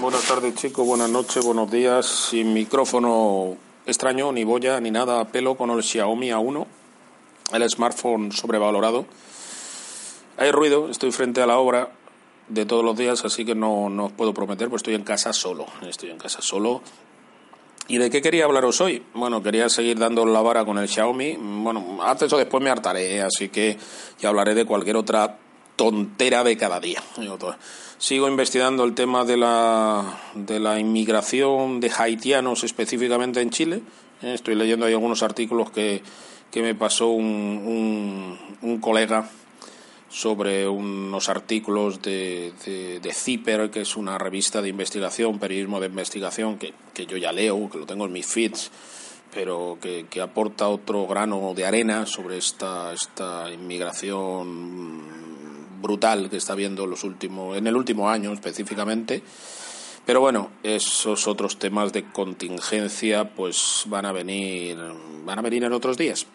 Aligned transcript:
Buenas 0.00 0.26
tardes, 0.26 0.54
chicos. 0.54 0.86
Buenas 0.86 1.10
noches, 1.10 1.44
buenos 1.44 1.70
días. 1.70 2.06
Sin 2.06 2.52
micrófono 2.52 3.56
extraño, 3.86 4.32
ni 4.32 4.42
boya, 4.42 4.80
ni 4.80 4.90
nada, 4.90 5.24
pelo 5.28 5.56
con 5.56 5.70
el 5.70 5.82
Xiaomi 5.82 6.30
A1, 6.30 6.66
el 7.52 7.70
smartphone 7.70 8.32
sobrevalorado. 8.32 9.06
Hay 10.38 10.50
ruido, 10.50 10.88
estoy 10.88 11.12
frente 11.12 11.42
a 11.42 11.46
la 11.46 11.58
obra 11.58 11.92
de 12.48 12.66
todos 12.66 12.84
los 12.84 12.96
días, 12.96 13.24
así 13.24 13.44
que 13.44 13.54
no, 13.54 13.90
no 13.90 14.06
os 14.06 14.12
puedo 14.12 14.34
prometer, 14.34 14.68
pues 14.68 14.80
estoy 14.80 14.94
en 14.94 15.04
casa 15.04 15.32
solo. 15.32 15.66
Estoy 15.86 16.10
en 16.10 16.18
casa 16.18 16.40
solo. 16.40 16.82
¿Y 17.86 17.98
de 17.98 18.10
qué 18.10 18.22
quería 18.22 18.46
hablaros 18.46 18.80
hoy? 18.80 19.04
Bueno, 19.14 19.42
quería 19.42 19.68
seguir 19.68 19.98
dando 19.98 20.24
la 20.24 20.40
vara 20.40 20.64
con 20.64 20.78
el 20.78 20.88
Xiaomi. 20.88 21.36
Bueno, 21.38 21.98
antes 22.02 22.32
o 22.32 22.38
después 22.38 22.62
me 22.62 22.70
hartaré, 22.70 23.20
así 23.22 23.50
que 23.50 23.76
ya 24.18 24.30
hablaré 24.30 24.54
de 24.54 24.64
cualquier 24.64 24.96
otra 24.96 25.38
tontera 25.76 26.44
de 26.44 26.56
cada 26.56 26.80
día. 26.80 27.02
Sigo 28.02 28.26
investigando 28.26 28.82
el 28.82 28.94
tema 28.94 29.24
de 29.24 29.36
la, 29.36 30.18
de 30.34 30.58
la 30.58 30.80
inmigración 30.80 31.78
de 31.78 31.90
haitianos 31.96 32.64
específicamente 32.64 33.40
en 33.40 33.50
Chile. 33.50 33.82
Eh, 34.22 34.34
estoy 34.34 34.56
leyendo 34.56 34.86
ahí 34.86 34.92
algunos 34.92 35.22
artículos 35.22 35.70
que, 35.70 36.02
que 36.50 36.62
me 36.62 36.74
pasó 36.74 37.10
un, 37.10 38.36
un, 38.60 38.78
colega 38.80 39.30
sobre 40.10 40.66
unos 40.66 41.28
artículos 41.28 42.02
de, 42.02 42.52
de, 42.64 42.98
de, 42.98 43.14
Zipper, 43.14 43.70
que 43.70 43.82
es 43.82 43.96
una 43.96 44.18
revista 44.18 44.60
de 44.60 44.68
investigación, 44.68 45.38
periodismo 45.38 45.78
de 45.78 45.86
investigación, 45.86 46.58
que, 46.58 46.74
que 46.92 47.06
yo 47.06 47.16
ya 47.16 47.30
leo, 47.30 47.70
que 47.70 47.78
lo 47.78 47.86
tengo 47.86 48.06
en 48.06 48.12
mis 48.12 48.26
feeds, 48.26 48.72
pero 49.32 49.78
que, 49.80 50.06
que 50.10 50.20
aporta 50.20 50.66
otro 50.68 51.06
grano 51.06 51.54
de 51.54 51.66
arena 51.66 52.04
sobre 52.06 52.36
esta, 52.36 52.92
esta 52.92 53.48
inmigración 53.52 55.11
brutal 55.82 56.30
que 56.30 56.36
está 56.36 56.54
viendo 56.54 56.86
los 56.86 57.04
últimos, 57.04 57.58
en 57.58 57.66
el 57.66 57.76
último 57.76 58.08
año 58.08 58.32
específicamente. 58.32 59.22
Pero 60.06 60.20
bueno, 60.20 60.50
esos 60.62 61.28
otros 61.28 61.58
temas 61.58 61.92
de 61.92 62.04
contingencia 62.04 63.34
pues 63.34 63.84
van 63.86 64.06
a 64.06 64.12
venir, 64.12 64.78
van 65.24 65.38
a 65.38 65.42
venir 65.42 65.64
en 65.64 65.72
otros 65.72 65.96
días. 65.96 66.26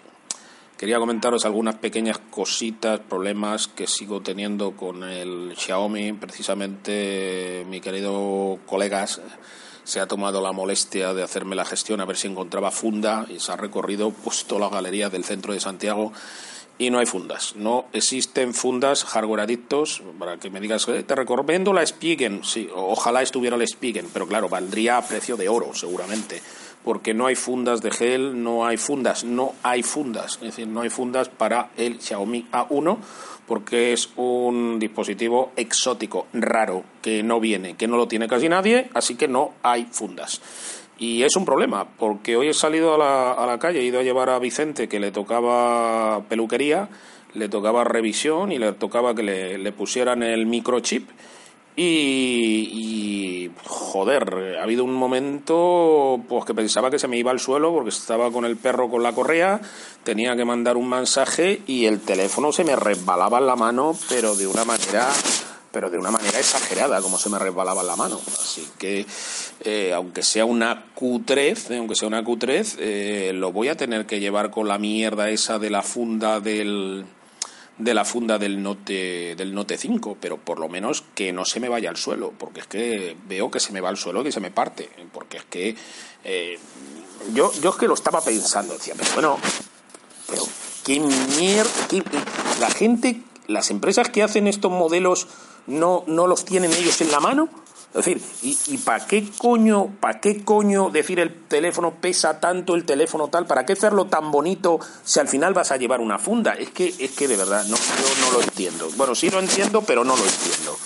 Quería 0.77 0.99
comentaros 0.99 1.43
algunas 1.43 1.75
pequeñas 1.75 2.19
cositas, 2.29 2.99
problemas 2.99 3.67
que 3.67 3.87
sigo 3.87 4.21
teniendo 4.21 4.73
con 4.73 5.03
el 5.03 5.55
Xiaomi. 5.57 6.13
Precisamente 6.13 7.65
mi 7.67 7.81
querido 7.81 8.59
colegas 8.67 9.19
se 9.87 10.01
ha 10.01 10.05
tomado 10.05 10.41
la 10.41 10.51
molestia 10.51 11.13
de 11.13 11.23
hacerme 11.23 11.55
la 11.55 11.63
gestión 11.63 12.01
a 12.01 12.05
ver 12.05 12.17
si 12.17 12.27
encontraba 12.27 12.71
funda 12.71 13.25
y 13.29 13.39
se 13.39 13.53
ha 13.53 13.55
recorrido 13.55 14.11
pues 14.11 14.43
toda 14.43 14.59
la 14.59 14.69
galería 14.69 15.09
del 15.09 15.23
centro 15.23 15.53
de 15.53 15.61
Santiago 15.61 16.11
y 16.77 16.89
no 16.89 16.99
hay 16.99 17.05
fundas. 17.05 17.55
No 17.55 17.85
existen 17.93 18.53
fundas 18.53 19.05
hardware 19.05 19.39
adictos 19.39 20.03
para 20.19 20.37
que 20.37 20.49
me 20.49 20.59
digas, 20.59 20.85
eh, 20.89 21.03
te 21.03 21.15
recomiendo 21.15 21.71
la 21.71 21.85
Spigen. 21.85 22.43
Sí, 22.43 22.69
ojalá 22.75 23.21
estuviera 23.21 23.55
la 23.55 23.65
Spigen, 23.65 24.09
pero 24.11 24.27
claro, 24.27 24.49
valdría 24.49 24.97
a 24.97 25.07
precio 25.07 25.37
de 25.37 25.47
oro 25.47 25.73
seguramente, 25.73 26.41
porque 26.83 27.13
no 27.13 27.25
hay 27.25 27.35
fundas 27.35 27.81
de 27.81 27.89
gel, 27.89 28.43
no 28.43 28.65
hay 28.65 28.75
fundas, 28.75 29.23
no 29.23 29.53
hay 29.63 29.83
fundas. 29.83 30.33
Es 30.35 30.47
decir, 30.47 30.67
no 30.67 30.81
hay 30.81 30.89
fundas 30.89 31.29
para 31.29 31.69
el 31.77 32.01
Xiaomi 32.01 32.45
A1 32.51 32.97
porque 33.47 33.93
es 33.93 34.09
un 34.17 34.77
dispositivo 34.77 35.53
exótico, 35.55 36.27
raro, 36.33 36.83
que 37.01 37.23
no 37.23 37.39
viene, 37.39 37.75
que 37.75 37.87
no 37.87 37.97
lo 37.97 38.07
tiene 38.07 38.27
casi 38.27 38.49
nadie, 38.49 38.89
así 38.93 39.15
que 39.15 39.27
no 39.27 39.53
hay 39.63 39.87
fundas. 39.89 40.41
Y 40.99 41.23
es 41.23 41.35
un 41.35 41.45
problema, 41.45 41.87
porque 41.97 42.35
hoy 42.35 42.49
he 42.49 42.53
salido 42.53 42.95
a 42.95 42.97
la, 42.97 43.31
a 43.31 43.45
la 43.47 43.57
calle, 43.57 43.79
he 43.79 43.85
ido 43.85 43.99
a 43.99 44.03
llevar 44.03 44.29
a 44.29 44.39
Vicente, 44.39 44.89
que 44.89 44.99
le 44.99 45.11
tocaba 45.11 46.23
peluquería, 46.27 46.89
le 47.33 47.49
tocaba 47.49 47.83
revisión 47.83 48.51
y 48.51 48.57
le 48.57 48.73
tocaba 48.73 49.15
que 49.15 49.23
le, 49.23 49.57
le 49.57 49.71
pusieran 49.71 50.23
el 50.23 50.45
microchip. 50.45 51.09
Y, 51.79 51.83
y, 52.73 53.51
joder, 53.65 54.57
ha 54.59 54.63
habido 54.63 54.83
un 54.83 54.93
momento 54.93 56.19
pues 56.27 56.43
que 56.43 56.55
pensaba 56.55 56.89
que 56.89 56.97
se 56.97 57.07
me 57.07 57.17
iba 57.17 57.29
al 57.29 57.39
suelo 57.39 57.71
porque 57.71 57.91
estaba 57.91 58.31
con 58.31 58.45
el 58.45 58.57
perro 58.57 58.89
con 58.89 59.03
la 59.03 59.13
correa, 59.13 59.61
tenía 60.03 60.35
que 60.35 60.43
mandar 60.43 60.75
un 60.75 60.89
mensaje 60.89 61.61
y 61.67 61.85
el 61.85 61.99
teléfono 62.01 62.51
se 62.51 62.63
me 62.63 62.75
resbalaba 62.75 63.37
en 63.37 63.45
la 63.45 63.55
mano, 63.55 63.95
pero 64.09 64.35
de 64.35 64.47
una 64.47 64.65
manera 64.65 65.07
pero 65.71 65.91
de 65.91 65.99
una 65.99 66.09
manera 66.09 66.39
exagerada, 66.39 67.03
como 67.03 67.19
se 67.19 67.29
me 67.29 67.37
resbalaba 67.37 67.83
la 67.83 67.95
mano. 67.95 68.19
Así 68.25 68.67
que, 68.79 69.05
eh, 69.63 69.93
aunque 69.93 70.23
sea 70.23 70.43
una 70.43 70.85
cutrez, 70.95 71.69
eh, 71.69 71.77
aunque 71.77 71.93
sea 71.93 72.07
una 72.07 72.23
cutrez, 72.23 72.77
eh, 72.79 73.31
lo 73.35 73.51
voy 73.51 73.67
a 73.67 73.77
tener 73.77 74.07
que 74.07 74.19
llevar 74.19 74.49
con 74.49 74.67
la 74.67 74.79
mierda 74.79 75.29
esa 75.29 75.59
de 75.59 75.69
la 75.69 75.83
funda 75.83 76.39
del 76.39 77.05
de 77.77 77.93
la 77.93 78.05
funda 78.05 78.37
del 78.37 78.61
Note 78.61 79.35
del 79.35 79.53
Note 79.53 79.77
5, 79.77 80.17
pero 80.19 80.37
por 80.37 80.59
lo 80.59 80.69
menos 80.69 81.03
que 81.15 81.31
no 81.31 81.45
se 81.45 81.59
me 81.59 81.69
vaya 81.69 81.89
al 81.89 81.97
suelo, 81.97 82.33
porque 82.37 82.61
es 82.61 82.67
que 82.67 83.15
veo 83.27 83.51
que 83.51 83.59
se 83.59 83.71
me 83.71 83.81
va 83.81 83.89
al 83.89 83.97
suelo 83.97 84.23
que 84.23 84.31
se 84.31 84.39
me 84.39 84.51
parte, 84.51 84.89
porque 85.13 85.37
es 85.37 85.45
que 85.45 85.75
yo 87.33 87.51
yo 87.61 87.69
es 87.69 87.75
que 87.75 87.87
lo 87.87 87.93
estaba 87.93 88.21
pensando, 88.21 88.73
decía, 88.73 88.95
pero 88.97 89.11
bueno, 89.13 89.37
pero 90.27 90.43
qué 90.83 90.99
mierda, 90.99 91.71
la 92.59 92.69
gente, 92.69 93.21
las 93.47 93.69
empresas 93.71 94.09
que 94.09 94.23
hacen 94.23 94.47
estos 94.47 94.71
modelos 94.71 95.27
no, 95.67 96.03
no 96.07 96.27
los 96.27 96.45
tienen 96.45 96.71
ellos 96.73 97.01
en 97.01 97.11
la 97.11 97.19
mano? 97.19 97.49
Es 97.89 98.05
decir, 98.05 98.21
¿y, 98.43 98.57
y 98.67 98.77
para 98.79 99.05
qué 99.07 99.27
coño, 99.37 99.95
para 99.99 100.19
qué 100.19 100.43
coño 100.43 100.89
decir 100.89 101.19
el 101.19 101.33
teléfono 101.47 101.95
pesa 101.95 102.39
tanto, 102.39 102.75
el 102.75 102.85
teléfono 102.85 103.29
tal? 103.29 103.45
¿Para 103.47 103.65
qué 103.65 103.73
hacerlo 103.73 104.05
tan 104.05 104.29
bonito 104.29 104.79
si 105.03 105.19
al 105.19 105.27
final 105.27 105.53
vas 105.53 105.71
a 105.71 105.77
llevar 105.77 106.01
una 106.01 106.19
funda? 106.19 106.53
Es 106.53 106.69
que, 106.71 106.93
es 106.99 107.11
que 107.11 107.27
de 107.27 107.37
verdad, 107.37 107.63
no, 107.65 107.75
yo 107.75 108.25
no 108.25 108.31
lo 108.31 108.43
entiendo. 108.43 108.89
Bueno, 108.97 109.15
sí 109.15 109.29
lo 109.29 109.39
entiendo, 109.39 109.81
pero 109.81 110.03
no 110.03 110.15
lo 110.15 110.23
entiendo. 110.23 110.77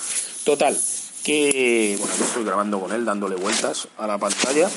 Total, 0.44 0.78
que, 1.24 1.96
bueno, 1.98 2.14
yo 2.18 2.24
estoy 2.24 2.44
grabando 2.44 2.80
con 2.80 2.92
él, 2.92 3.04
dándole 3.04 3.36
vueltas 3.36 3.88
a 3.98 4.06
la 4.06 4.18
pantalla. 4.18 4.68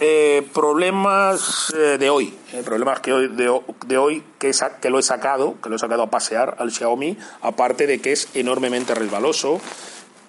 Eh, 0.00 0.48
problemas 0.54 1.74
eh, 1.76 1.98
de 1.98 2.08
hoy, 2.08 2.32
eh, 2.52 2.62
problemas 2.64 3.00
que 3.00 3.12
hoy, 3.12 3.28
de, 3.28 3.60
de 3.86 3.98
hoy 3.98 4.22
que, 4.38 4.52
que, 4.80 4.90
lo 4.90 5.00
he 5.00 5.02
sacado, 5.02 5.56
que 5.60 5.68
lo 5.68 5.74
he 5.74 5.78
sacado 5.78 6.04
a 6.04 6.10
pasear 6.10 6.54
al 6.60 6.70
Xiaomi, 6.70 7.18
aparte 7.42 7.88
de 7.88 8.00
que 8.00 8.12
es 8.12 8.28
enormemente 8.34 8.94
resbaloso, 8.94 9.60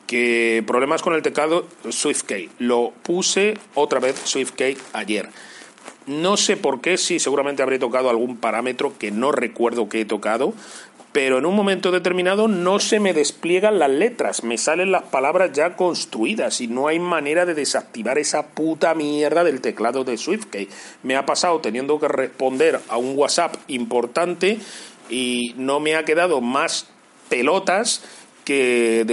que 0.10 0.64
problemas 0.66 1.04
con 1.04 1.14
el 1.14 1.22
teclado 1.22 1.68
SwiftKey. 1.88 2.50
Lo 2.58 2.94
puse 3.04 3.54
otra 3.76 4.00
vez 4.00 4.20
SwiftKey 4.26 4.76
ayer. 4.92 5.30
No 6.08 6.36
sé 6.36 6.58
por 6.58 6.82
qué, 6.82 6.98
si 6.98 7.20
seguramente 7.20 7.62
habré 7.62 7.78
tocado 7.78 8.10
algún 8.10 8.36
parámetro 8.38 8.98
que 8.98 9.12
no 9.12 9.32
recuerdo 9.32 9.88
que 9.88 10.02
he 10.02 10.06
tocado, 10.06 10.56
pero 11.12 11.38
en 11.38 11.46
un 11.46 11.56
momento 11.56 11.92
determinado 11.92 12.48
no 12.48 12.80
se 12.80 13.00
me 13.00 13.14
despliegan 13.14 13.78
las 13.78 13.92
letras, 13.92 14.44
me 14.44 14.58
salen 14.58 14.92
las 14.92 15.04
palabras 15.04 15.52
ya 15.54 15.76
construidas 15.76 16.60
y 16.60 16.68
no 16.68 16.88
hay 16.88 16.98
manera 16.98 17.46
de 17.46 17.54
desactivar 17.54 18.18
esa 18.18 18.48
puta 18.48 18.96
mierda 18.96 19.44
del 19.44 19.62
teclado 19.62 20.06
de 20.06 20.18
SwiftKey. 20.18 20.70
Me 21.04 21.18
ha 21.18 21.28
pasado 21.28 21.60
teniendo 21.60 22.00
que 22.00 22.08
responder 22.08 22.80
a 22.90 22.98
un 22.98 23.16
WhatsApp 23.16 23.56
importante 23.68 24.58
y 25.08 25.54
no 25.56 25.80
me 25.80 25.96
ha 25.96 26.04
quedado 26.04 26.42
más 26.42 26.88
pelotas 27.30 28.02
que 28.50 29.06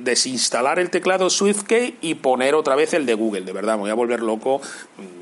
desinstalar 0.00 0.78
el 0.78 0.88
teclado 0.88 1.28
SwiftKey 1.28 1.98
y 2.00 2.14
poner 2.14 2.54
otra 2.54 2.74
vez 2.74 2.94
el 2.94 3.04
de 3.04 3.12
Google. 3.12 3.42
De 3.42 3.52
verdad, 3.52 3.74
me 3.74 3.82
voy 3.82 3.90
a 3.90 3.94
volver 3.94 4.22
loco. 4.22 4.62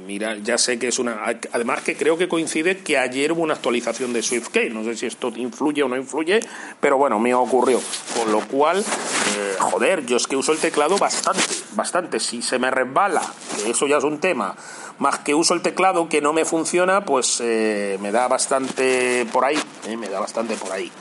Mira, 0.06 0.36
ya 0.36 0.58
sé 0.58 0.78
que 0.78 0.86
es 0.86 1.00
una. 1.00 1.24
Además, 1.50 1.82
que 1.82 1.96
creo 1.96 2.16
que 2.16 2.28
coincide 2.28 2.78
que 2.78 2.98
ayer 2.98 3.32
hubo 3.32 3.42
una 3.42 3.54
actualización 3.54 4.12
de 4.12 4.22
SwiftKey. 4.22 4.70
No 4.70 4.84
sé 4.84 4.96
si 4.96 5.06
esto 5.06 5.32
influye 5.34 5.82
o 5.82 5.88
no 5.88 5.96
influye, 5.96 6.38
pero 6.78 6.98
bueno, 6.98 7.18
me 7.18 7.34
ocurrió. 7.34 7.80
Con 8.16 8.30
lo 8.30 8.46
cual, 8.46 8.78
eh, 8.78 9.56
joder, 9.58 10.06
yo 10.06 10.18
es 10.18 10.28
que 10.28 10.36
uso 10.36 10.52
el 10.52 10.58
teclado 10.58 10.96
bastante, 10.96 11.42
bastante. 11.74 12.20
Si 12.20 12.42
se 12.42 12.60
me 12.60 12.70
resbala, 12.70 13.22
que 13.56 13.72
eso 13.72 13.88
ya 13.88 13.96
es 13.96 14.04
un 14.04 14.20
tema, 14.20 14.54
más 15.00 15.18
que 15.18 15.34
uso 15.34 15.54
el 15.54 15.62
teclado 15.62 16.08
que 16.08 16.20
no 16.20 16.32
me 16.32 16.44
funciona, 16.44 17.04
pues 17.04 17.40
eh, 17.42 17.98
me 18.00 18.12
da 18.12 18.28
bastante 18.28 19.26
por 19.32 19.44
ahí. 19.44 19.58
Eh, 19.88 19.96
me 19.96 20.08
da 20.08 20.20
bastante 20.20 20.54
por 20.54 20.70
ahí. 20.70 20.92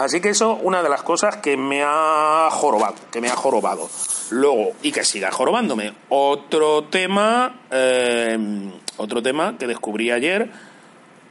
Así 0.00 0.22
que 0.22 0.30
eso, 0.30 0.54
una 0.62 0.82
de 0.82 0.88
las 0.88 1.02
cosas 1.02 1.36
que 1.36 1.58
me 1.58 1.82
ha 1.84 2.48
jorobado, 2.50 2.94
que 3.12 3.20
me 3.20 3.28
ha 3.28 3.36
jorobado. 3.36 3.90
Luego, 4.30 4.72
y 4.82 4.92
que 4.92 5.04
siga 5.04 5.30
jorobándome. 5.30 5.92
Otro 6.08 6.84
tema, 6.84 7.60
eh, 7.70 8.38
otro 8.96 9.22
tema 9.22 9.58
que 9.58 9.66
descubrí 9.66 10.10
ayer, 10.10 10.48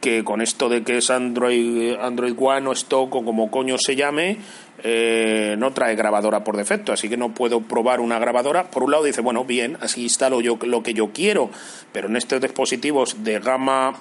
que 0.02 0.24
con 0.24 0.40
esto 0.40 0.70
de 0.70 0.84
que 0.84 0.98
es 1.00 1.10
Android, 1.10 1.96
Android 2.00 2.36
One 2.38 2.68
o 2.68 2.74
Stock 2.74 3.16
o 3.16 3.26
como 3.26 3.50
coño 3.50 3.76
se 3.80 3.96
llame, 3.96 4.38
eh, 4.84 5.56
no 5.58 5.74
trae 5.74 5.96
grabadora 5.96 6.44
por 6.44 6.56
defecto, 6.56 6.94
así 6.94 7.10
que 7.10 7.18
no 7.18 7.34
puedo 7.34 7.62
probar 7.62 8.00
una 8.00 8.20
grabadora. 8.20 8.70
Por 8.70 8.84
un 8.84 8.92
lado 8.92 9.04
dice, 9.04 9.22
bueno, 9.22 9.46
bien, 9.46 9.80
así 9.82 10.04
instalo 10.04 10.42
yo 10.42 10.60
lo 10.62 10.84
que 10.84 10.94
yo 10.94 11.10
quiero, 11.12 11.50
pero 11.92 12.08
en 12.08 12.18
estos 12.18 12.40
dispositivos 12.40 13.24
de 13.24 13.40
gama 13.40 13.96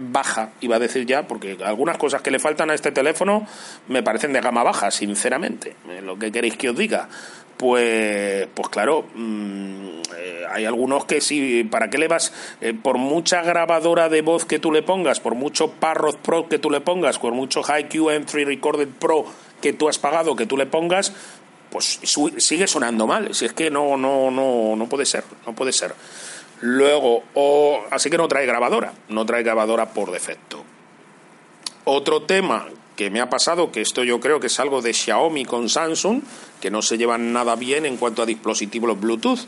baja, 0.00 0.50
iba 0.60 0.76
a 0.76 0.78
decir 0.78 1.06
ya, 1.06 1.28
porque 1.28 1.58
algunas 1.64 1.98
cosas 1.98 2.22
que 2.22 2.30
le 2.30 2.38
faltan 2.38 2.70
a 2.70 2.74
este 2.74 2.90
teléfono 2.90 3.46
me 3.88 4.02
parecen 4.02 4.32
de 4.32 4.40
gama 4.40 4.62
baja, 4.62 4.90
sinceramente. 4.90 5.76
Eh, 5.88 6.00
lo 6.02 6.18
que 6.18 6.32
queréis 6.32 6.56
que 6.56 6.70
os 6.70 6.76
diga. 6.76 7.08
Pues, 7.56 8.48
pues 8.54 8.68
claro, 8.70 9.04
mm, 9.14 10.00
eh, 10.16 10.44
hay 10.50 10.64
algunos 10.64 11.04
que 11.04 11.20
sí, 11.20 11.62
¿para 11.70 11.90
qué 11.90 11.98
le 11.98 12.08
vas? 12.08 12.32
Eh, 12.62 12.72
por 12.72 12.96
mucha 12.96 13.42
grabadora 13.42 14.08
de 14.08 14.22
voz 14.22 14.46
que 14.46 14.58
tú 14.58 14.72
le 14.72 14.82
pongas, 14.82 15.20
por 15.20 15.34
mucho 15.34 15.72
Parrot 15.72 16.18
Pro 16.20 16.48
que 16.48 16.58
tú 16.58 16.70
le 16.70 16.80
pongas, 16.80 17.18
por 17.18 17.34
mucho 17.34 17.60
HiQ 17.60 17.92
M3 17.92 18.46
Recorded 18.46 18.88
Pro 18.88 19.26
que 19.60 19.74
tú 19.74 19.90
has 19.90 19.98
pagado, 19.98 20.36
que 20.36 20.46
tú 20.46 20.56
le 20.56 20.64
pongas, 20.64 21.12
pues 21.70 22.00
sigue 22.38 22.66
sonando 22.66 23.06
mal. 23.06 23.34
Si 23.34 23.44
es 23.44 23.52
que 23.52 23.70
no, 23.70 23.96
no, 23.96 24.30
no, 24.30 24.74
no 24.74 24.88
puede 24.88 25.04
ser, 25.04 25.24
no 25.46 25.54
puede 25.54 25.72
ser. 25.72 25.94
Luego, 26.60 27.22
o, 27.34 27.80
así 27.90 28.10
que 28.10 28.18
no 28.18 28.28
trae 28.28 28.46
grabadora, 28.46 28.92
no 29.08 29.24
trae 29.24 29.42
grabadora 29.42 29.90
por 29.90 30.10
defecto. 30.10 30.62
Otro 31.84 32.22
tema 32.22 32.66
que 32.96 33.10
me 33.10 33.20
ha 33.20 33.30
pasado, 33.30 33.72
que 33.72 33.80
esto 33.80 34.04
yo 34.04 34.20
creo 34.20 34.40
que 34.40 34.48
es 34.48 34.60
algo 34.60 34.82
de 34.82 34.92
Xiaomi 34.92 35.46
con 35.46 35.70
Samsung, 35.70 36.22
que 36.60 36.70
no 36.70 36.82
se 36.82 36.98
llevan 36.98 37.32
nada 37.32 37.56
bien 37.56 37.86
en 37.86 37.96
cuanto 37.96 38.22
a 38.22 38.26
dispositivos 38.26 39.00
Bluetooth. 39.00 39.40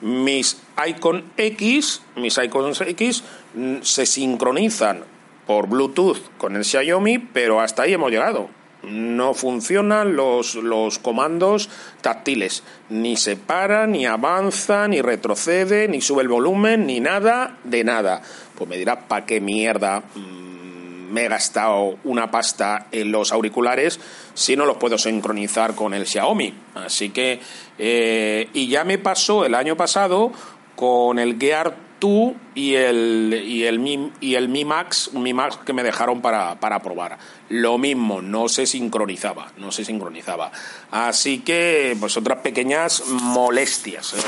Mis 0.00 0.58
Icon 0.86 1.32
X, 1.36 2.02
mis 2.16 2.38
Icon 2.38 2.72
X 2.74 3.24
mm, 3.54 3.76
se 3.82 4.06
sincronizan 4.06 5.04
por 5.46 5.68
Bluetooth 5.68 6.18
con 6.38 6.54
el 6.54 6.64
Xiaomi, 6.64 7.18
pero 7.18 7.60
hasta 7.60 7.82
ahí 7.82 7.92
hemos 7.92 8.10
llegado. 8.10 8.48
No 8.82 9.34
funcionan 9.34 10.16
los, 10.16 10.56
los 10.56 10.98
comandos 10.98 11.68
táctiles. 12.00 12.62
Ni 12.90 13.16
se 13.16 13.36
para, 13.36 13.86
ni 13.86 14.06
avanza, 14.06 14.88
ni 14.88 15.00
retrocede, 15.00 15.88
ni 15.88 16.00
sube 16.00 16.22
el 16.22 16.28
volumen, 16.28 16.86
ni 16.86 17.00
nada 17.00 17.58
de 17.64 17.84
nada. 17.84 18.22
Pues 18.56 18.68
me 18.68 18.76
dirá, 18.76 19.08
¿para 19.08 19.24
qué 19.24 19.40
mierda 19.40 20.02
mm, 20.14 21.12
me 21.12 21.26
he 21.26 21.28
gastado 21.28 21.98
una 22.04 22.30
pasta 22.30 22.86
en 22.90 23.12
los 23.12 23.32
auriculares 23.32 24.00
si 24.34 24.56
no 24.56 24.66
los 24.66 24.78
puedo 24.78 24.98
sincronizar 24.98 25.74
con 25.74 25.94
el 25.94 26.06
Xiaomi? 26.06 26.52
Así 26.74 27.10
que, 27.10 27.40
eh, 27.78 28.48
y 28.52 28.68
ya 28.68 28.84
me 28.84 28.98
pasó 28.98 29.44
el 29.44 29.54
año 29.54 29.76
pasado 29.76 30.32
con 30.74 31.18
el 31.18 31.38
Gear 31.38 31.91
tú 32.02 32.34
y 32.56 32.74
el, 32.74 33.44
y 33.46 33.62
el, 33.62 33.78
Mi, 33.78 34.10
y 34.18 34.34
el 34.34 34.48
Mi 34.48 34.64
Max, 34.64 35.08
un 35.12 35.22
Mi 35.22 35.32
Max 35.32 35.60
que 35.64 35.72
me 35.72 35.84
dejaron 35.84 36.20
para, 36.20 36.58
para 36.58 36.80
probar. 36.80 37.16
Lo 37.48 37.78
mismo, 37.78 38.20
no 38.20 38.48
se 38.48 38.66
sincronizaba, 38.66 39.52
no 39.56 39.70
se 39.70 39.84
sincronizaba. 39.84 40.50
Así 40.90 41.42
que, 41.42 41.96
pues 42.00 42.16
otras 42.16 42.40
pequeñas 42.40 43.04
molestias. 43.06 44.14
¿eh? 44.14 44.22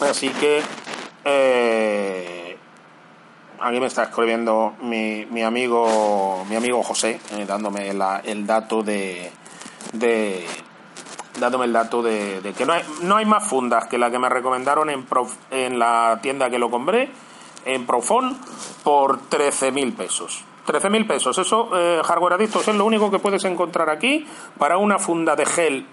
Así 0.00 0.30
que, 0.30 0.62
eh, 1.26 2.56
aquí 3.60 3.78
me 3.78 3.88
está 3.88 4.04
escribiendo 4.04 4.74
mi, 4.80 5.26
mi 5.26 5.42
amigo 5.42 6.46
mi 6.48 6.56
amigo 6.56 6.82
José, 6.82 7.20
eh, 7.36 7.44
dándome 7.46 7.90
el 7.90 8.46
dato 8.46 8.82
de, 8.82 9.30
de 9.92 10.46
dándome 11.38 11.66
el 11.66 11.72
dato 11.72 12.02
de, 12.02 12.54
que 12.56 12.66
no 12.66 12.72
hay, 12.72 12.82
no 13.02 13.16
hay 13.16 13.24
más 13.24 13.46
fundas 13.46 13.86
que 13.86 13.98
la 13.98 14.10
que 14.10 14.18
me 14.18 14.28
recomendaron 14.28 14.90
en, 14.90 15.06
en 15.50 15.78
la 15.78 16.18
tienda 16.22 16.50
que 16.50 16.58
lo 16.58 16.70
compré, 16.70 17.10
en 17.64 17.86
Profon, 17.86 18.36
por 18.84 19.20
13.000 19.28 19.94
pesos. 19.94 20.44
13.000 20.66 21.06
pesos. 21.06 21.38
Eso, 21.38 21.70
eh, 21.74 22.00
hardware 22.04 22.34
adictos, 22.34 22.68
es 22.68 22.74
lo 22.74 22.84
único 22.84 23.10
que 23.10 23.18
puedes 23.18 23.44
encontrar 23.44 23.90
aquí 23.90 24.26
para 24.58 24.76
una 24.76 24.98
funda 24.98 25.34
de 25.34 25.46
gel 25.46 25.86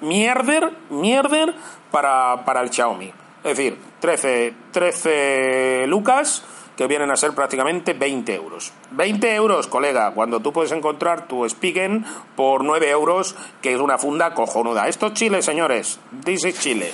mierder, 0.00 0.72
mierder 0.90 1.54
para, 1.90 2.44
para 2.44 2.60
el 2.60 2.70
Xiaomi. 2.70 3.12
Es 3.44 3.56
decir, 3.56 3.78
13, 4.00 4.54
13 4.72 5.86
lucas 5.88 6.44
que 6.76 6.86
vienen 6.86 7.10
a 7.10 7.16
ser 7.16 7.32
prácticamente 7.32 7.92
20 7.92 8.34
euros. 8.34 8.72
20 8.92 9.34
euros, 9.34 9.66
colega, 9.66 10.12
cuando 10.12 10.40
tú 10.40 10.52
puedes 10.52 10.72
encontrar 10.72 11.28
tu 11.28 11.48
Spigen 11.48 12.04
por 12.36 12.64
9 12.64 12.90
euros, 12.90 13.34
que 13.60 13.74
es 13.74 13.80
una 13.80 13.98
funda 13.98 14.34
cojonuda. 14.34 14.88
Esto 14.88 15.08
es 15.08 15.14
Chile, 15.14 15.42
señores. 15.42 15.98
This 16.24 16.44
is 16.44 16.60
Chile. 16.60 16.90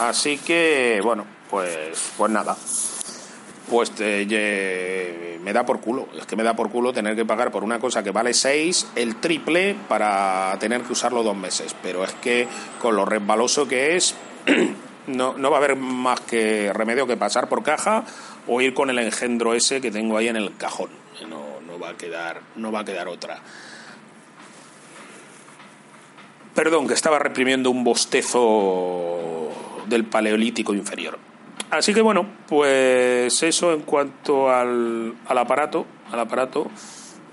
Así 0.00 0.38
que, 0.38 1.00
bueno, 1.02 1.24
pues, 1.48 2.12
pues 2.16 2.30
nada. 2.30 2.56
Pues 3.68 3.92
eh, 4.00 5.38
me 5.42 5.52
da 5.52 5.64
por 5.64 5.80
culo. 5.80 6.08
Es 6.18 6.26
que 6.26 6.36
me 6.36 6.42
da 6.42 6.54
por 6.54 6.70
culo 6.70 6.92
tener 6.92 7.14
que 7.14 7.24
pagar 7.24 7.52
por 7.52 7.62
una 7.62 7.78
cosa 7.78 8.02
que 8.02 8.10
vale 8.10 8.34
6, 8.34 8.88
el 8.96 9.16
triple, 9.16 9.76
para 9.88 10.56
tener 10.58 10.82
que 10.82 10.92
usarlo 10.92 11.22
dos 11.22 11.36
meses. 11.36 11.76
Pero 11.82 12.02
es 12.02 12.12
que 12.14 12.48
con 12.80 12.96
lo 12.96 13.04
resbaloso 13.04 13.68
que 13.68 13.96
es, 13.96 14.16
no, 15.06 15.36
no 15.36 15.50
va 15.50 15.56
a 15.56 15.58
haber 15.58 15.76
más 15.76 16.20
que 16.20 16.72
remedio 16.72 17.06
que 17.06 17.16
pasar 17.16 17.48
por 17.48 17.62
caja 17.62 18.04
o 18.46 18.60
ir 18.60 18.74
con 18.74 18.90
el 18.90 18.98
engendro 18.98 19.54
ese 19.54 19.80
que 19.80 19.90
tengo 19.90 20.16
ahí 20.16 20.28
en 20.28 20.36
el 20.36 20.56
cajón. 20.56 20.90
No, 21.28 21.60
no, 21.66 21.78
va, 21.78 21.90
a 21.90 21.96
quedar, 21.96 22.40
no 22.56 22.72
va 22.72 22.80
a 22.80 22.84
quedar 22.84 23.08
otra. 23.08 23.38
Perdón, 26.54 26.88
que 26.88 26.94
estaba 26.94 27.18
reprimiendo 27.18 27.70
un 27.70 27.84
bostezo 27.84 29.50
del 29.86 30.04
paleolítico 30.04 30.74
inferior. 30.74 31.18
Así 31.70 31.94
que 31.94 32.00
bueno, 32.00 32.26
pues 32.48 33.42
eso 33.42 33.72
en 33.72 33.82
cuanto 33.82 34.50
al, 34.50 35.14
al 35.26 35.38
aparato. 35.38 35.86
Al 36.10 36.20
aparato 36.20 36.68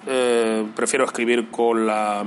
eh, 0.05 0.65
prefiero 0.75 1.05
escribir 1.05 1.49
con 1.49 1.87
la 1.87 2.23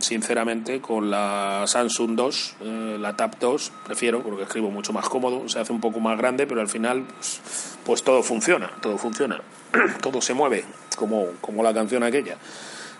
sinceramente, 0.00 0.80
con 0.80 1.10
la 1.10 1.64
Samsung 1.66 2.16
2, 2.16 2.56
eh, 2.60 2.96
la 3.00 3.16
Tab 3.16 3.38
2, 3.38 3.72
prefiero, 3.86 4.22
porque 4.22 4.42
escribo 4.42 4.70
mucho 4.70 4.92
más 4.92 5.08
cómodo, 5.08 5.48
se 5.48 5.58
hace 5.58 5.72
un 5.72 5.80
poco 5.80 6.00
más 6.00 6.18
grande, 6.18 6.46
pero 6.46 6.60
al 6.60 6.68
final, 6.68 7.04
pues, 7.04 7.40
pues 7.84 8.02
todo 8.02 8.22
funciona, 8.22 8.70
todo 8.80 8.98
funciona, 8.98 9.40
todo 10.02 10.20
se 10.20 10.34
mueve, 10.34 10.64
como, 10.96 11.26
como 11.40 11.62
la 11.62 11.74
canción 11.74 12.02
aquella. 12.02 12.36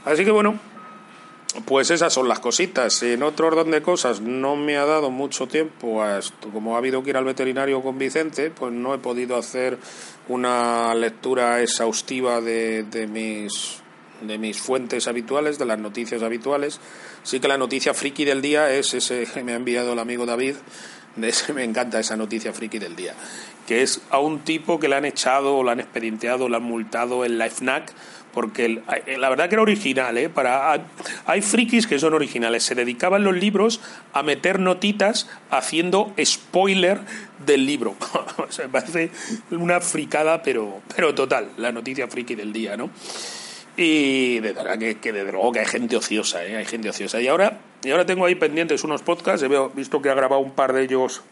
Así 0.04 0.24
que 0.24 0.30
bueno, 0.30 0.58
pues 1.64 1.90
esas 1.90 2.12
son 2.12 2.28
las 2.28 2.40
cositas. 2.40 3.02
En 3.02 3.22
otro 3.22 3.48
orden 3.48 3.70
de 3.70 3.82
cosas, 3.82 4.20
no 4.20 4.56
me 4.56 4.76
ha 4.76 4.84
dado 4.84 5.10
mucho 5.10 5.46
tiempo 5.46 6.02
a 6.02 6.18
esto. 6.18 6.48
Como 6.50 6.74
ha 6.74 6.78
habido 6.78 7.02
que 7.02 7.10
ir 7.10 7.16
al 7.16 7.24
veterinario 7.24 7.82
con 7.82 7.98
Vicente, 7.98 8.50
pues 8.50 8.72
no 8.72 8.94
he 8.94 8.98
podido 8.98 9.36
hacer 9.36 9.78
una 10.28 10.94
lectura 10.94 11.60
exhaustiva 11.60 12.40
de, 12.40 12.84
de 12.84 13.06
mis 13.06 13.82
de 14.20 14.38
mis 14.38 14.60
fuentes 14.60 15.08
habituales, 15.08 15.58
de 15.58 15.66
las 15.66 15.78
noticias 15.78 16.22
habituales. 16.22 16.80
Sí 17.22 17.40
que 17.40 17.48
la 17.48 17.58
noticia 17.58 17.94
friki 17.94 18.24
del 18.24 18.42
día 18.42 18.72
es 18.72 18.94
ese 18.94 19.24
que 19.24 19.42
me 19.42 19.52
ha 19.52 19.56
enviado 19.56 19.92
el 19.92 19.98
amigo 19.98 20.26
David, 20.26 20.54
de 21.16 21.28
ese 21.28 21.52
me 21.52 21.64
encanta 21.64 21.98
esa 21.98 22.16
noticia 22.16 22.52
friki 22.52 22.78
del 22.78 22.96
día, 22.96 23.14
que 23.66 23.82
es 23.82 24.00
a 24.10 24.18
un 24.18 24.40
tipo 24.40 24.78
que 24.78 24.88
le 24.88 24.96
han 24.96 25.04
echado, 25.04 25.56
o 25.56 25.64
le 25.64 25.72
han 25.72 25.80
expedienteado, 25.80 26.48
le 26.48 26.56
han 26.56 26.62
multado 26.62 27.24
en 27.24 27.38
la 27.38 27.50
FNAC, 27.50 27.92
porque 28.32 28.80
eh, 29.06 29.18
la 29.18 29.28
verdad 29.28 29.48
que 29.48 29.56
era 29.56 29.62
original, 29.62 30.16
¿eh? 30.16 30.28
Para, 30.28 30.72
hay 31.26 31.42
frikis 31.42 31.86
que 31.86 31.98
son 31.98 32.14
originales, 32.14 32.62
se 32.62 32.74
dedicaban 32.74 33.24
los 33.24 33.34
libros 33.34 33.80
a 34.12 34.22
meter 34.22 34.60
notitas 34.60 35.28
haciendo 35.50 36.14
spoiler 36.22 37.00
del 37.44 37.66
libro. 37.66 37.96
me 38.58 38.68
parece 38.68 39.10
una 39.50 39.80
fricada, 39.80 40.42
pero, 40.42 40.80
pero 40.94 41.14
total, 41.14 41.50
la 41.56 41.72
noticia 41.72 42.06
friki 42.06 42.34
del 42.34 42.52
día, 42.52 42.76
¿no? 42.76 42.90
Y 43.82 44.40
de 44.40 44.52
verdad 44.52 44.78
que, 44.78 44.98
que 44.98 45.10
de 45.10 45.24
luego 45.32 45.52
que 45.52 45.60
hay 45.60 45.66
gente 45.66 45.96
ociosa, 45.96 46.44
¿eh? 46.44 46.54
hay 46.54 46.66
gente 46.66 46.90
ociosa. 46.90 47.18
Y 47.20 47.28
ahora, 47.28 47.60
y 47.82 47.90
ahora 47.90 48.04
tengo 48.04 48.26
ahí 48.26 48.34
pendientes 48.34 48.84
unos 48.84 49.00
podcasts, 49.00 49.42
he 49.42 49.68
visto 49.74 50.02
que 50.02 50.10
ha 50.10 50.14
grabado 50.14 50.42
un 50.42 50.50
par 50.50 50.74
de 50.74 50.82
ellos 50.82 51.22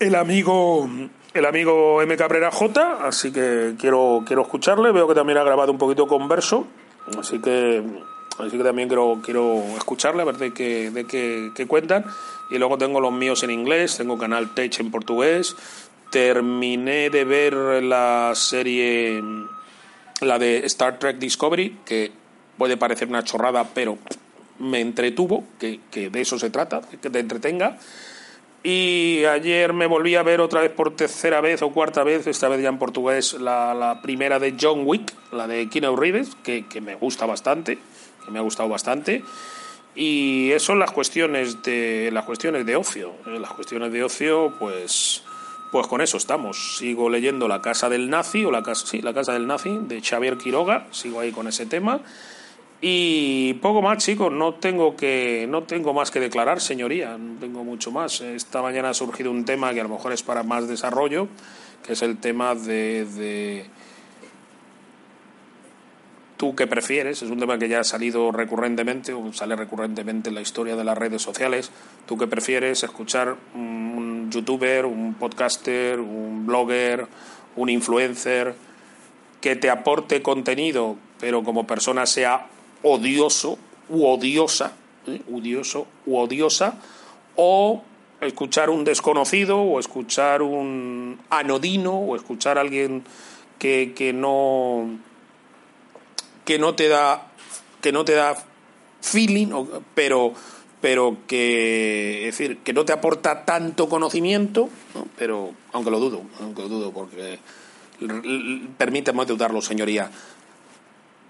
el 0.00 0.16
amigo 0.16 0.88
el 1.32 1.46
amigo 1.46 2.02
M. 2.02 2.16
Cabrera 2.16 2.50
J, 2.50 3.06
así 3.06 3.30
que 3.30 3.74
quiero, 3.78 4.24
quiero 4.26 4.42
escucharle. 4.42 4.90
Veo 4.90 5.06
que 5.06 5.14
también 5.14 5.38
ha 5.38 5.44
grabado 5.44 5.70
un 5.70 5.78
poquito 5.78 6.08
con 6.08 6.26
verso, 6.26 6.66
así 7.16 7.38
que, 7.38 7.84
así 8.38 8.58
que 8.58 8.64
también 8.64 8.88
quiero, 8.88 9.20
quiero 9.22 9.62
escucharle, 9.76 10.22
a 10.22 10.24
ver 10.24 10.38
de 10.38 10.52
qué, 10.52 10.90
de 10.90 11.06
qué, 11.06 11.52
qué 11.54 11.68
cuentan. 11.68 12.04
Y 12.50 12.58
luego 12.58 12.78
tengo 12.78 13.00
los 13.00 13.12
míos 13.12 13.44
en 13.44 13.50
inglés, 13.50 13.96
tengo 13.96 14.18
canal 14.18 14.54
Tech 14.54 14.80
en 14.80 14.90
portugués, 14.90 15.54
terminé 16.10 17.10
de 17.10 17.24
ver 17.24 17.54
la 17.82 18.32
serie, 18.34 19.22
la 20.20 20.38
de 20.38 20.58
Star 20.66 20.98
Trek 20.98 21.18
Discovery, 21.18 21.78
que 21.84 22.12
puede 22.58 22.76
parecer 22.76 23.08
una 23.08 23.24
chorrada, 23.24 23.64
pero 23.72 23.98
me 24.58 24.80
entretuvo, 24.80 25.44
que, 25.58 25.80
de 25.92 26.20
eso 26.20 26.38
se 26.38 26.50
trata, 26.50 26.82
que 27.00 27.10
te 27.10 27.18
entretenga. 27.18 27.78
Y 28.62 29.24
ayer 29.24 29.72
me 29.72 29.86
volví 29.86 30.16
a 30.16 30.22
ver 30.22 30.42
otra 30.42 30.60
vez 30.60 30.70
por 30.70 30.94
tercera 30.94 31.40
vez 31.40 31.62
o 31.62 31.70
cuarta 31.70 32.04
vez, 32.04 32.26
esta 32.26 32.48
vez 32.48 32.60
ya 32.60 32.68
en 32.68 32.78
portugués, 32.78 33.32
la, 33.34 34.00
primera 34.02 34.38
de 34.38 34.54
John 34.60 34.82
Wick, 34.84 35.14
la 35.32 35.46
de 35.46 35.70
Keanu 35.70 35.96
Reeves, 35.96 36.36
que, 36.42 36.66
que 36.66 36.82
me 36.82 36.94
gusta 36.94 37.24
bastante, 37.24 37.78
que 38.24 38.30
me 38.30 38.38
ha 38.38 38.42
gustado 38.42 38.68
bastante. 38.68 39.24
Y 39.94 40.50
eso 40.52 40.66
son 40.66 40.78
las 40.78 40.92
cuestiones 40.92 41.62
de 41.62 42.10
las 42.12 42.24
cuestiones 42.24 42.66
de 42.66 42.76
ocio. 42.76 43.14
Las 43.26 43.52
cuestiones 43.52 43.92
de 43.92 44.04
ocio, 44.04 44.54
pues 44.58 45.22
pues 45.70 45.86
con 45.86 46.00
eso 46.00 46.16
estamos. 46.16 46.78
Sigo 46.78 47.08
leyendo 47.08 47.48
La 47.48 47.62
Casa 47.62 47.88
del 47.88 48.10
Nazi, 48.10 48.44
o 48.44 48.50
la 48.50 48.62
casa, 48.62 48.86
sí, 48.86 49.02
La 49.02 49.14
Casa 49.14 49.32
del 49.32 49.46
Nazi, 49.46 49.78
de 49.82 50.00
Xavier 50.00 50.36
Quiroga, 50.36 50.86
sigo 50.90 51.20
ahí 51.20 51.32
con 51.32 51.46
ese 51.48 51.66
tema. 51.66 52.00
Y 52.82 53.54
poco 53.54 53.82
más, 53.82 54.02
chicos, 54.02 54.32
no 54.32 54.54
tengo 54.54 54.96
que 54.96 55.46
no 55.48 55.64
tengo 55.64 55.92
más 55.92 56.10
que 56.10 56.18
declarar, 56.18 56.60
señoría, 56.60 57.18
no 57.18 57.38
tengo 57.38 57.62
mucho 57.62 57.90
más. 57.90 58.22
Esta 58.22 58.62
mañana 58.62 58.90
ha 58.90 58.94
surgido 58.94 59.30
un 59.30 59.44
tema 59.44 59.74
que 59.74 59.80
a 59.80 59.82
lo 59.82 59.90
mejor 59.90 60.12
es 60.12 60.22
para 60.22 60.42
más 60.42 60.66
desarrollo, 60.66 61.28
que 61.84 61.92
es 61.92 62.02
el 62.02 62.16
tema 62.16 62.54
de, 62.54 63.04
de 63.04 63.66
tú 66.38 66.54
qué 66.54 66.66
prefieres, 66.66 67.20
es 67.20 67.28
un 67.28 67.38
tema 67.38 67.58
que 67.58 67.68
ya 67.68 67.80
ha 67.80 67.84
salido 67.84 68.32
recurrentemente 68.32 69.12
o 69.12 69.30
sale 69.34 69.56
recurrentemente 69.56 70.30
en 70.30 70.36
la 70.36 70.40
historia 70.40 70.74
de 70.74 70.84
las 70.84 70.96
redes 70.96 71.20
sociales. 71.20 71.70
Tú 72.06 72.16
qué 72.16 72.26
prefieres 72.26 72.82
escuchar 72.82 73.36
youtuber, 74.30 74.86
un 74.86 75.14
podcaster, 75.14 76.00
un 76.00 76.46
blogger, 76.46 77.06
un 77.56 77.68
influencer 77.68 78.54
que 79.40 79.56
te 79.56 79.70
aporte 79.70 80.22
contenido, 80.22 80.96
pero 81.18 81.42
como 81.42 81.66
persona 81.66 82.06
sea 82.06 82.46
odioso 82.82 83.58
u 83.88 84.06
odiosa, 84.06 84.72
¿eh? 85.06 85.20
odioso 85.32 85.86
u 86.06 86.16
odiosa, 86.16 86.78
o 87.36 87.82
escuchar 88.20 88.70
un 88.70 88.84
desconocido, 88.84 89.58
o 89.58 89.80
escuchar 89.80 90.42
un 90.42 91.18
anodino, 91.30 91.98
o 91.98 92.16
escuchar 92.16 92.58
a 92.58 92.60
alguien 92.60 93.02
que, 93.58 93.92
que 93.94 94.12
no 94.12 94.98
que 96.44 96.58
no 96.58 96.74
te 96.74 96.88
da 96.88 97.28
que 97.80 97.92
no 97.92 98.04
te 98.04 98.14
da 98.14 98.36
feeling, 99.00 99.48
pero 99.94 100.34
pero 100.80 101.18
que 101.26 102.28
es 102.28 102.38
decir 102.38 102.58
que 102.58 102.72
no 102.72 102.84
te 102.84 102.92
aporta 102.92 103.44
tanto 103.44 103.88
conocimiento, 103.88 104.68
pero 105.18 105.52
aunque 105.72 105.90
lo 105.90 106.00
dudo, 106.00 106.22
aunque 106.40 106.62
lo 106.62 106.68
dudo 106.68 106.92
porque 106.92 107.38
permíteme 108.78 109.24
dudarlo, 109.26 109.60
señoría. 109.60 110.10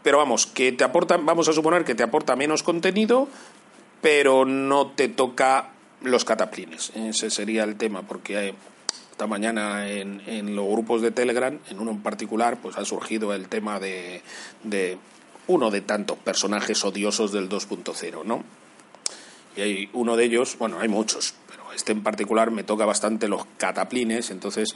Pero 0.02 0.18
vamos, 0.18 0.46
que 0.46 0.72
te 0.72 0.84
aporta, 0.84 1.16
vamos 1.18 1.48
a 1.48 1.52
suponer 1.52 1.84
que 1.84 1.94
te 1.94 2.02
aporta 2.02 2.36
menos 2.36 2.62
contenido, 2.62 3.28
pero 4.00 4.44
no 4.44 4.88
te 4.88 5.08
toca 5.08 5.70
los 6.02 6.24
cataplines. 6.24 6.92
Ese 6.94 7.28
sería 7.28 7.64
el 7.64 7.76
tema, 7.76 8.02
porque 8.02 8.54
esta 9.10 9.26
mañana 9.26 9.90
en, 9.90 10.22
en, 10.26 10.56
los 10.56 10.66
grupos 10.66 11.02
de 11.02 11.10
Telegram, 11.10 11.58
en 11.68 11.80
uno 11.80 11.90
en 11.90 12.02
particular, 12.02 12.56
pues 12.62 12.78
ha 12.78 12.84
surgido 12.84 13.34
el 13.34 13.48
tema 13.48 13.78
de, 13.78 14.22
de 14.62 14.96
uno 15.48 15.70
de 15.70 15.82
tantos 15.82 16.16
personajes 16.16 16.82
odiosos 16.84 17.32
del 17.32 17.48
2.0, 17.48 18.24
¿no? 18.24 18.42
Y 19.56 19.60
hay 19.60 19.90
uno 19.92 20.16
de 20.16 20.24
ellos, 20.24 20.56
bueno, 20.58 20.78
hay 20.78 20.88
muchos, 20.88 21.34
pero 21.48 21.72
este 21.72 21.92
en 21.92 22.02
particular 22.02 22.50
me 22.50 22.62
toca 22.62 22.84
bastante 22.84 23.28
los 23.28 23.44
cataplines, 23.56 24.30
entonces 24.30 24.74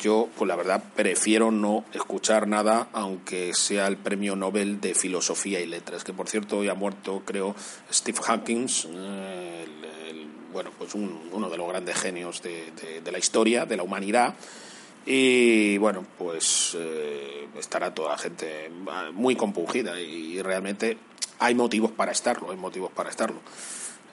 yo, 0.00 0.28
pues 0.36 0.48
la 0.48 0.56
verdad, 0.56 0.82
prefiero 0.94 1.50
no 1.50 1.84
escuchar 1.92 2.46
nada, 2.46 2.88
aunque 2.92 3.52
sea 3.54 3.88
el 3.88 3.96
premio 3.96 4.36
Nobel 4.36 4.80
de 4.80 4.94
Filosofía 4.94 5.60
y 5.60 5.66
Letras, 5.66 6.04
que 6.04 6.12
por 6.12 6.28
cierto 6.28 6.58
hoy 6.58 6.68
ha 6.68 6.74
muerto, 6.74 7.22
creo, 7.24 7.56
Steve 7.90 8.18
Hawking, 8.22 8.66
eh, 8.94 9.66
bueno, 10.52 10.70
pues 10.76 10.94
uno 10.94 11.48
de 11.48 11.56
los 11.56 11.68
grandes 11.68 11.96
genios 11.96 12.42
de, 12.42 13.02
la 13.10 13.18
historia, 13.18 13.66
de 13.66 13.76
la 13.76 13.82
humanidad. 13.82 14.34
Y 15.04 15.78
bueno, 15.78 16.06
pues 16.16 16.76
eh, 16.78 17.48
estará 17.58 17.92
toda 17.92 18.10
la 18.10 18.18
gente 18.18 18.70
muy 19.12 19.34
compungida 19.34 20.00
y 20.00 20.40
realmente 20.42 20.96
hay 21.38 21.54
motivos 21.54 21.90
para 21.90 22.12
estarlo, 22.12 22.50
hay 22.50 22.56
motivos 22.56 22.92
para 22.92 23.10
estarlo. 23.10 23.40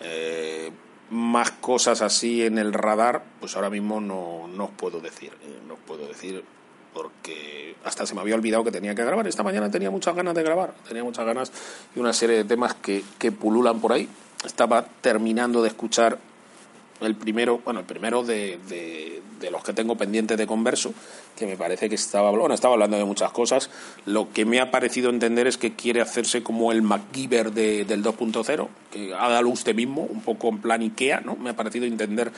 Eh, 0.01 0.71
más 1.09 1.51
cosas 1.51 2.01
así 2.01 2.43
en 2.43 2.57
el 2.57 2.73
radar, 2.73 3.23
pues 3.39 3.55
ahora 3.55 3.69
mismo 3.69 3.99
no, 3.99 4.47
no 4.47 4.65
os 4.65 4.71
puedo 4.71 4.99
decir. 4.99 5.31
Eh, 5.43 5.59
no 5.67 5.75
os 5.75 5.79
puedo 5.79 6.07
decir 6.07 6.43
porque 6.93 7.75
hasta 7.83 8.05
se 8.05 8.15
me 8.15 8.21
había 8.21 8.35
olvidado 8.35 8.63
que 8.63 8.71
tenía 8.71 8.95
que 8.95 9.03
grabar. 9.03 9.27
Esta 9.27 9.43
mañana 9.43 9.71
tenía 9.71 9.91
muchas 9.91 10.15
ganas 10.15 10.35
de 10.35 10.43
grabar, 10.43 10.73
tenía 10.87 11.03
muchas 11.03 11.25
ganas 11.25 11.51
y 11.95 11.99
una 11.99 12.13
serie 12.13 12.37
de 12.37 12.43
temas 12.43 12.73
que, 12.75 13.03
que 13.17 13.31
pululan 13.31 13.79
por 13.79 13.93
ahí. 13.93 14.09
Estaba 14.45 14.85
terminando 15.01 15.61
de 15.61 15.69
escuchar 15.69 16.17
el 17.01 17.15
primero, 17.15 17.59
bueno, 17.63 17.79
el 17.79 17.85
primero 17.85 18.23
de, 18.23 18.59
de, 18.67 19.51
los 19.51 19.63
que 19.63 19.73
tengo 19.73 19.95
pendientes 19.95 20.37
de 20.37 20.45
converso, 20.45 20.93
que 21.37 21.45
me 21.45 21.55
parece 21.55 21.89
que 21.89 21.95
estaba, 21.95 22.29
bueno, 22.31 22.53
estaba 22.53 22.73
hablando 22.73 22.97
de 22.97 23.05
muchas 23.05 23.31
cosas. 23.31 23.69
Lo 24.05 24.31
que 24.31 24.45
me 24.45 24.59
ha 24.59 24.69
parecido 24.69 25.09
entender 25.09 25.47
es 25.47 25.57
que 25.57 25.75
quiere 25.75 26.01
hacerse 26.01 26.43
como 26.43 26.71
el 26.71 26.81
MacGyver 26.81 27.51
de, 27.51 27.85
del 27.85 28.03
2.0, 28.03 28.67
que 28.91 29.13
ha 29.13 29.29
dado 29.29 29.47
usted 29.47 29.73
mismo, 29.73 30.03
un 30.03 30.21
poco 30.21 30.49
en 30.49 30.59
plan 30.59 30.81
Ikea, 30.81 31.21
¿no? 31.21 31.35
Me 31.35 31.51
ha 31.51 31.55
parecido 31.55 31.85
entender 31.85 32.31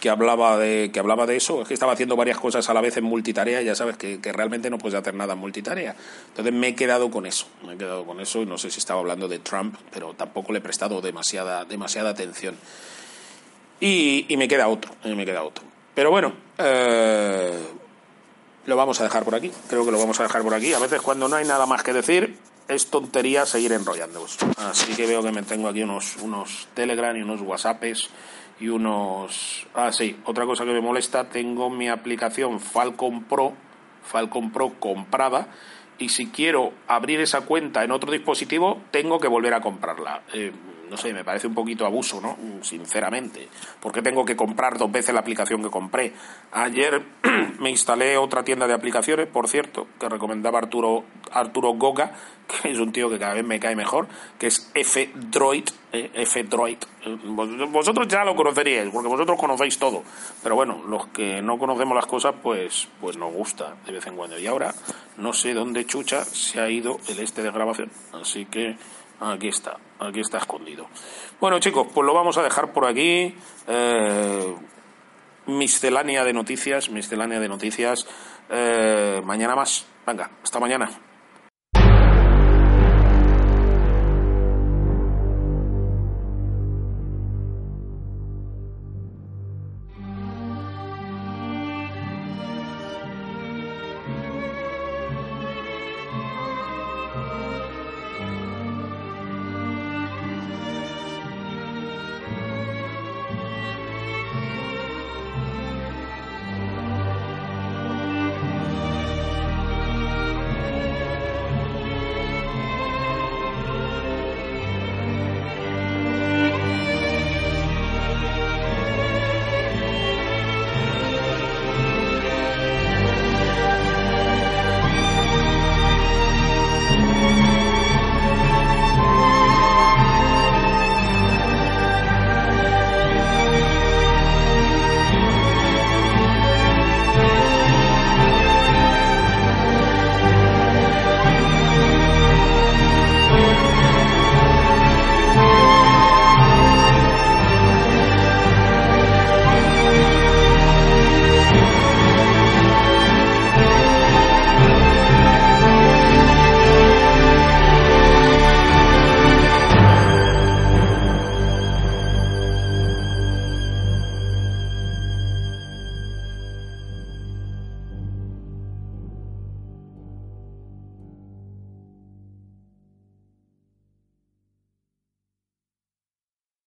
que 0.00 0.10
hablaba 0.10 0.58
de 0.58 0.90
que 0.92 0.98
hablaba 0.98 1.26
de 1.26 1.36
eso, 1.36 1.62
es 1.62 1.68
que 1.68 1.74
estaba 1.74 1.92
haciendo 1.92 2.16
varias 2.16 2.38
cosas 2.38 2.68
a 2.68 2.74
la 2.74 2.80
vez 2.80 2.96
en 2.96 3.04
multitarea, 3.04 3.62
ya 3.62 3.74
sabes 3.74 3.96
que, 3.96 4.20
que 4.20 4.32
realmente 4.32 4.68
no 4.68 4.78
puedes 4.78 4.98
hacer 4.98 5.14
nada 5.14 5.34
en 5.34 5.38
multitarea. 5.38 5.96
Entonces 6.28 6.52
me 6.52 6.68
he 6.68 6.74
quedado 6.74 7.10
con 7.10 7.26
eso, 7.26 7.46
me 7.66 7.74
he 7.74 7.76
quedado 7.76 8.04
con 8.04 8.20
eso 8.20 8.42
y 8.42 8.46
no 8.46 8.58
sé 8.58 8.70
si 8.70 8.78
estaba 8.78 9.00
hablando 9.00 9.28
de 9.28 9.38
Trump, 9.38 9.76
pero 9.92 10.14
tampoco 10.14 10.52
le 10.52 10.58
he 10.58 10.62
prestado 10.62 11.00
demasiada 11.00 11.64
demasiada 11.64 12.10
atención. 12.10 12.56
Y, 13.80 14.26
me 14.36 14.48
queda 14.48 14.68
otro, 14.68 14.92
me 15.04 15.24
queda 15.24 15.42
otro. 15.42 15.64
Pero 15.94 16.10
bueno, 16.10 16.32
eh, 16.58 17.52
lo 18.66 18.76
vamos 18.76 19.00
a 19.00 19.04
dejar 19.04 19.24
por 19.24 19.34
aquí. 19.34 19.50
Creo 19.68 19.84
que 19.84 19.92
lo 19.92 19.98
vamos 19.98 20.18
a 20.20 20.24
dejar 20.24 20.42
por 20.42 20.54
aquí. 20.54 20.72
A 20.72 20.78
veces 20.78 21.00
cuando 21.00 21.28
no 21.28 21.36
hay 21.36 21.46
nada 21.46 21.66
más 21.66 21.82
que 21.82 21.92
decir, 21.92 22.38
es 22.68 22.86
tontería 22.86 23.46
seguir 23.46 23.72
enrollándoos. 23.72 24.38
Así 24.58 24.94
que 24.94 25.06
veo 25.06 25.22
que 25.22 25.32
me 25.32 25.42
tengo 25.42 25.68
aquí 25.68 25.82
unos, 25.82 26.16
unos 26.16 26.68
Telegram 26.74 27.16
y 27.16 27.22
unos 27.22 27.40
WhatsApps 27.40 28.10
y 28.60 28.68
unos... 28.68 29.66
Ah, 29.74 29.92
sí, 29.92 30.18
otra 30.24 30.46
cosa 30.46 30.64
que 30.64 30.72
me 30.72 30.80
molesta, 30.80 31.28
tengo 31.28 31.70
mi 31.70 31.88
aplicación 31.88 32.60
Falcon 32.60 33.24
Pro, 33.24 33.52
Falcon 34.02 34.50
Pro 34.50 34.72
comprada, 34.80 35.48
y 35.98 36.08
si 36.08 36.26
quiero 36.28 36.72
abrir 36.88 37.20
esa 37.20 37.42
cuenta 37.42 37.84
en 37.84 37.90
otro 37.90 38.10
dispositivo, 38.10 38.80
tengo 38.90 39.18
que 39.18 39.28
volver 39.28 39.54
a 39.54 39.60
comprarla. 39.60 40.22
Eh, 40.32 40.52
no 40.90 40.96
sé, 40.96 41.12
me 41.12 41.24
parece 41.24 41.46
un 41.46 41.54
poquito 41.54 41.86
abuso, 41.86 42.20
¿no? 42.20 42.36
Sinceramente. 42.62 43.48
¿Por 43.80 43.92
qué 43.92 44.02
tengo 44.02 44.24
que 44.24 44.36
comprar 44.36 44.78
dos 44.78 44.90
veces 44.90 45.14
la 45.14 45.20
aplicación 45.20 45.62
que 45.62 45.70
compré? 45.70 46.12
Ayer 46.52 47.02
me 47.58 47.70
instalé 47.70 48.16
otra 48.16 48.44
tienda 48.44 48.66
de 48.66 48.74
aplicaciones, 48.74 49.26
por 49.26 49.48
cierto, 49.48 49.86
que 49.98 50.08
recomendaba 50.08 50.58
Arturo, 50.58 51.04
Arturo 51.32 51.70
Goga, 51.74 52.12
que 52.62 52.70
es 52.70 52.78
un 52.78 52.92
tío 52.92 53.10
que 53.10 53.18
cada 53.18 53.34
vez 53.34 53.44
me 53.44 53.58
cae 53.58 53.76
mejor, 53.76 54.08
que 54.38 54.46
es 54.48 54.70
F-Droid. 54.74 55.64
Eh, 55.92 56.10
F-Droid. 56.14 56.78
Vosotros 57.70 58.08
ya 58.08 58.24
lo 58.24 58.34
conoceríais, 58.34 58.90
porque 58.90 59.08
vosotros 59.08 59.38
conocéis 59.38 59.78
todo. 59.78 60.02
Pero 60.42 60.54
bueno, 60.54 60.82
los 60.86 61.06
que 61.08 61.40
no 61.42 61.58
conocemos 61.58 61.94
las 61.94 62.06
cosas, 62.06 62.34
pues, 62.42 62.88
pues 63.00 63.16
nos 63.16 63.32
gusta 63.32 63.76
de 63.86 63.92
vez 63.92 64.06
en 64.06 64.16
cuando. 64.16 64.38
Y 64.38 64.46
ahora 64.46 64.74
no 65.16 65.32
sé 65.32 65.54
dónde 65.54 65.86
chucha 65.86 66.24
se 66.24 66.60
ha 66.60 66.68
ido 66.68 66.98
el 67.08 67.20
este 67.20 67.42
de 67.42 67.50
grabación. 67.50 67.90
Así 68.12 68.46
que 68.46 68.76
Aquí 69.20 69.48
está, 69.48 69.78
aquí 69.98 70.20
está 70.20 70.38
escondido. 70.38 70.86
Bueno, 71.40 71.58
chicos, 71.58 71.86
pues 71.94 72.06
lo 72.06 72.12
vamos 72.12 72.36
a 72.36 72.42
dejar 72.42 72.72
por 72.72 72.86
aquí. 72.86 73.34
Eh, 73.66 74.56
miscelánea 75.46 76.24
de 76.24 76.32
noticias, 76.32 76.90
miscelánea 76.90 77.40
de 77.40 77.48
noticias. 77.48 78.06
Eh, 78.50 79.22
mañana 79.24 79.54
más. 79.54 79.86
Venga, 80.06 80.30
hasta 80.42 80.60
mañana. 80.60 81.05